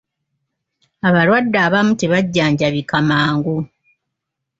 [1.07, 3.57] Abalwadde abamu tebajjanjabika mangu.